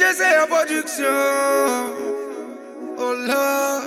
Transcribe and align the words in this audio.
DJ 0.00 0.02
c'est 0.16 0.38
en 0.38 0.46
production. 0.46 1.04
Oh 2.96 3.14
Lord. 3.26 3.82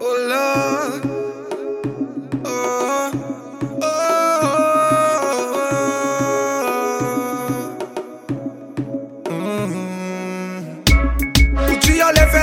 Oh 0.00 0.16
Lord. 0.28 1.00
Oh. 2.44 3.10
Oh. 3.80 3.86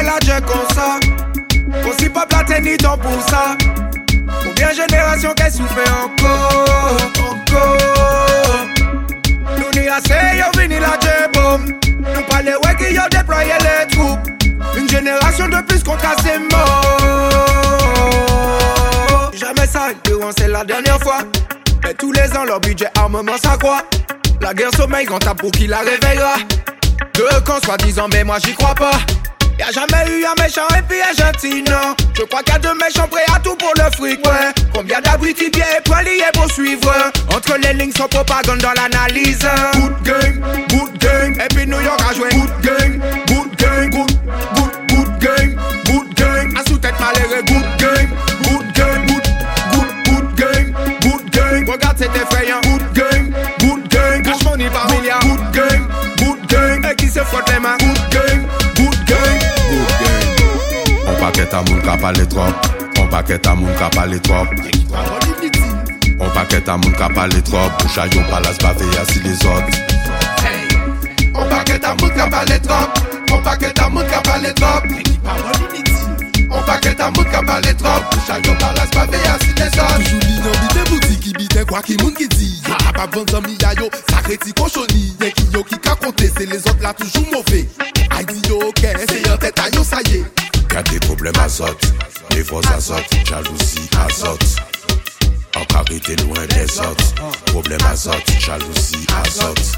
La 0.04 0.18
jet 0.25 0.41
comme 0.41 0.68
ça? 0.73 0.99
Aussi 1.88 2.09
pas 2.09 2.25
platé 2.25 2.59
ni 2.61 2.75
pour 2.77 3.21
ça. 3.29 3.55
Combien 4.43 4.71
génération 4.71 5.33
qu'elle 5.36 5.52
souffre? 5.52 5.83
Encore? 6.04 6.50
Les 13.40 13.88
troupes. 13.91 14.20
Une 14.77 14.90
génération 14.90 15.48
de 15.48 15.62
plus 15.62 15.84
contre 15.84 16.16
ces 16.23 16.38
morts. 16.40 16.85
Jamais 19.34 19.67
ça, 19.67 19.90
c'est 20.38 20.48
la 20.48 20.63
dernière 20.63 20.99
fois. 21.02 21.20
Mais 21.84 21.94
tous 21.94 22.12
les 22.12 22.31
ans, 22.38 22.45
leur 22.45 22.59
budget 22.59 22.90
armement 22.98 23.38
s'accroît. 23.38 23.81
La 24.41 24.54
guerre 24.54 24.71
sommeil, 24.76 25.05
quand 25.05 25.20
tape 25.20 25.40
pour 25.40 25.52
qui 25.52 25.67
la 25.67 25.80
réveillera. 25.80 26.35
Deux 27.16 27.41
camps 27.45 27.59
soi-disant, 27.63 28.07
mais 28.12 28.23
moi 28.23 28.38
j'y 28.44 28.54
crois 28.54 28.76
pas. 28.76 28.91
Y'a 29.59 29.71
jamais 29.71 30.09
eu 30.09 30.26
un 30.26 30.34
méchant 30.41 30.68
et 30.76 30.82
puis 30.88 30.98
un 31.02 31.13
gentil, 31.13 31.62
non. 31.63 31.95
Je 32.18 32.23
crois 32.23 32.41
qu'il 32.41 32.54
y 32.54 32.55
a 32.55 32.59
deux 32.59 32.73
méchants 32.73 33.07
prêts 33.07 33.26
à 33.35 33.40
tout 33.40 33.55
pour 33.55 33.71
le 33.77 33.84
fric, 33.91 34.26
ouais. 34.26 34.52
Combien 34.73 34.99
d'abrutis 35.02 35.52
bien 35.52 35.66
et 35.77 35.82
poils 35.84 36.05
liés 36.05 36.23
pour 36.34 36.49
suivre. 36.52 36.91
Entre 37.35 37.57
les 37.57 37.73
lignes, 37.73 37.91
sans 37.91 38.07
propagande 38.07 38.59
dans 38.59 38.73
l'analyse. 38.73 39.45
Good 39.73 40.02
game, 40.04 40.41
good 40.70 40.98
game. 40.98 41.40
Et 41.40 41.48
puis 41.54 41.68
New 41.68 41.79
paket 61.52 61.54
a 61.54 61.62
moun 61.70 61.82
ka 61.82 61.98
pale 61.98 62.27
trop 62.27 62.54
On 62.99 63.07
paket 63.07 63.48
a 63.48 63.55
moun 63.55 63.74
ka 63.76 63.90
pale 63.90 64.19
trop 64.22 64.47
On 66.19 66.30
paket 66.30 66.69
a 66.69 66.78
moun 66.78 66.94
ka 66.94 67.09
pale 67.09 67.41
trop 67.44 67.69
Boucha 67.80 68.06
yon 68.08 68.24
palas 68.30 68.58
bave 68.62 68.85
yasi 68.96 69.19
le 69.19 69.34
zot 69.35 69.63
On 71.35 71.46
paket 71.50 71.84
a 71.84 71.96
moun 71.96 72.12
ka 72.16 72.28
pale 72.30 72.59
trop 72.62 72.88
On 73.34 73.41
paket 73.41 73.80
a 73.80 73.90
moun 73.90 74.06
ka 74.08 74.22
pale 74.22 74.53
trop 74.53 74.84
On 76.52 76.62
paket 76.63 77.02
a 77.02 77.12
moun 77.12 77.25
ka 77.25 77.41
pale 77.41 77.75
trop 77.75 78.02
Boucha 78.12 78.40
yon 78.46 78.56
palas 78.56 78.90
bave 78.96 79.19
yasi 79.25 79.52
le 79.58 79.68
zot 79.75 79.97
Toujou 79.97 80.19
li 80.19 80.40
nan 80.40 80.56
bite 80.62 80.90
bouti 80.90 81.19
ki 81.19 81.34
bite 81.38 81.66
kwa 81.68 81.81
ki 81.81 81.97
moun 82.02 82.13
ki 82.16 82.28
di 82.28 82.52
Ye 82.68 82.78
a 82.78 82.94
pa 82.94 83.08
vantan 83.08 83.25
zami 83.31 83.58
ya 83.59 83.74
yo 83.80 83.90
sakre 84.09 84.38
ti 84.38 84.53
koshoni 84.53 85.12
Ye 85.19 85.31
ki 85.31 85.50
yo 85.52 85.63
ki 85.63 85.81
ka 85.84 85.96
konte 85.96 86.31
se 86.31 86.47
le 86.47 86.59
zot 86.59 86.80
la 86.81 86.94
toujou 86.94 87.25
mouve 87.34 87.66
Ay 88.09 88.24
di 88.25 88.40
yo 88.47 88.62
ok 88.69 88.88
se 89.09 89.19
yon 89.25 89.38
teta 89.38 89.68
yo 89.75 89.84
saye 89.84 90.24
ye 90.72 90.75
Y'a 90.75 90.84
des 90.84 91.00
problèmes 91.00 91.34
azote 91.44 91.94
Des 92.31 92.44
fois 92.44 92.62
azote, 92.75 93.06
jalousie 93.28 93.90
azote. 94.08 94.56
En 95.56 95.66
carité 95.66 96.16
loin 96.18 96.46
des 96.47 96.80
autres 96.80 97.14
Problème 97.47 97.80
azote, 97.91 98.24
jalousie 98.40 99.06
azote. 99.24 99.72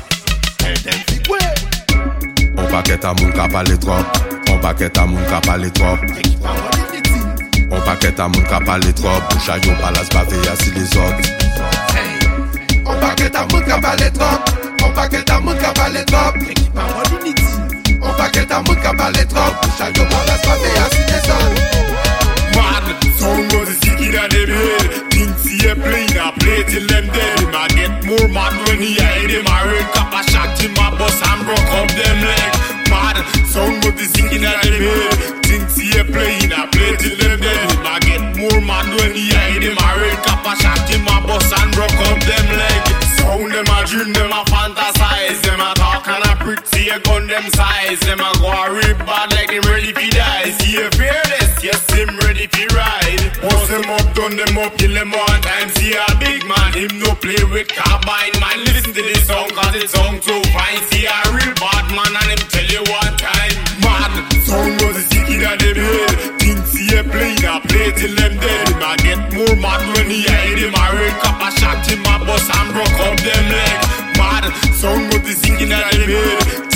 On 2.57 2.65
paquet 2.67 3.05
à 3.05 3.13
moun 3.13 3.31
ka 3.33 3.47
pale 3.47 3.77
trop 3.79 3.91
On 4.49 4.57
paquet 4.59 4.97
à 4.97 5.05
moun 5.05 5.23
ka 5.25 5.41
pale 5.41 5.71
trop 5.71 5.97
On 7.71 7.81
ka 7.81 7.95
palas 8.61 10.09
bave 10.13 10.45
yasi 10.45 10.71
les 10.71 10.97
autres. 10.97 11.29
On 12.85 12.99
paquet 12.99 13.35
à 13.35 13.45
moun 13.51 13.63
ka 13.65 13.79
pale 13.79 14.11
trop 14.13 14.85
On 14.85 14.91
paquet 14.91 15.31
à 15.31 15.39
moun 15.39 15.57
ka 15.57 15.73
pale 15.73 16.05
trop 16.05 16.33
On 18.01 18.13
paquet 18.13 18.51
à 18.51 18.61
moun 18.61 18.75
ka 18.75 18.93
dead 27.23 27.39
Him. 27.39 27.55
A 27.55 27.63
get 27.71 27.93
more 28.05 28.27
mad 28.27 28.53
when 28.67 28.79
he 28.81 28.99
a 28.99 29.07
hit 29.19 29.31
him. 29.31 29.47
A 29.47 29.57
red 29.67 29.87
cap 29.95 30.11
a 30.11 30.21
shot 30.29 30.59
him 30.59 30.75
a 30.75 30.87
bust 30.97 31.23
and 31.23 31.41
broke 31.47 31.71
up 31.79 31.89
them 31.95 32.19
leg. 32.19 32.51
Mad, 32.91 33.17
sound 33.47 33.83
was 33.83 33.95
the 33.95 34.05
sick 34.05 34.31
in 34.31 34.43
them 34.43 34.59
head 34.59 35.39
Think 35.47 35.69
see 35.69 35.91
a 35.99 36.03
play 36.03 36.37
in 36.43 36.51
a 36.51 36.67
play 36.67 36.95
till 36.99 37.15
them 37.17 37.39
dead. 37.39 37.71
Him 37.71 37.87
a 37.87 37.95
get 38.03 38.23
more 38.35 38.61
mad 38.61 38.87
when 38.99 39.15
he 39.15 39.31
a 39.31 39.41
hit 39.55 39.63
him. 39.63 39.77
A 39.79 39.89
red 39.99 40.19
cap 40.25 40.43
a 40.43 40.53
shot 40.59 40.83
him 40.89 41.07
a 41.07 41.15
bust 41.23 41.53
and 41.55 41.71
broke 41.71 41.99
up 42.11 42.19
them 42.27 42.47
leg. 42.59 42.81
Sound 43.17 43.51
them 43.53 43.69
a 43.71 43.77
dream, 43.87 44.11
them 44.13 44.31
a 44.31 44.43
fantasize. 44.51 45.39
Them 45.43 45.61
a 45.61 45.73
talk 45.75 46.07
and 46.07 46.25
a 46.27 46.33
pretty 46.43 46.89
a 46.89 46.99
gun 46.99 47.27
them 47.27 47.47
size. 47.55 47.99
Them 48.01 48.19
a 48.19 48.31
go 48.39 48.51
a 48.51 48.73
rip 48.73 48.99
bad 49.07 49.31
like 49.33 49.51
him 49.51 49.63
ready 49.71 49.93
fi 49.93 50.09
die. 50.09 50.51
See 50.59 50.75
a 50.77 50.91
fearless, 50.91 51.63
yes 51.63 51.81
him 51.93 52.11
ready 52.19 52.47
fi 52.47 52.67
ride. 52.75 53.23
Bust 53.41 53.69
them 53.71 53.87
up, 53.89 54.13
done 54.13 54.35
them 54.35 54.57
up, 54.57 54.77
kill 54.77 54.93
them 54.93 55.11
one 55.11 55.41
time 55.41 55.62
with 57.63 57.75
carbine. 57.75 58.35
Man 58.39 58.59
listen 58.65 58.93
to 58.93 59.01
this 59.01 59.27
song 59.27 59.49
cause 59.49 59.75
it 59.75 59.89
sound 59.89 60.21
too 60.21 60.41
fine. 60.51 60.81
See 60.91 61.05
a 61.07 61.17
real 61.31 61.53
bad 61.55 61.85
man 61.95 62.11
and 62.11 62.29
him 62.35 62.43
tell 62.51 62.67
you 62.67 62.83
one 62.91 63.15
time. 63.15 63.55
Mad, 63.79 64.11
sound 64.43 64.73
was 64.81 64.95
the 64.99 65.03
sick 65.07 65.29
in 65.31 65.39
them 65.39 65.77
head 65.79 66.15
Think 66.39 66.65
see 66.67 66.91
a 66.97 67.03
play 67.03 67.35
a 67.39 67.55
play 67.67 67.91
till 67.95 68.15
them 68.15 68.33
dead. 68.39 68.67
Him 68.67 68.83
a 68.83 68.91
get 68.99 69.21
more 69.33 69.55
mad 69.63 69.81
when 69.95 70.09
he 70.11 70.27
hit 70.27 70.59
him. 70.59 70.75
A 70.75 70.85
red 70.95 71.15
cap 71.23 71.39
a 71.39 71.49
shot 71.59 71.87
him 71.87 72.03
a 72.03 72.15
bust 72.25 72.51
and 72.51 72.69
broke 72.73 72.99
up 73.07 73.17
them 73.23 73.45
leg. 73.53 73.79
Mad, 74.19 74.43
sound 74.75 75.13
was 75.13 75.23
the 75.23 75.33
sick 75.33 75.61
in 75.61 75.69
them 75.69 75.79
head 75.79 76.72